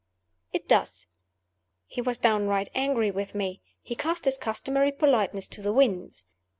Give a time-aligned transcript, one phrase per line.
[0.51, 1.05] "It does."
[1.85, 3.61] He was downright angry with me.
[3.83, 6.25] He cast his customary politeness to the winds.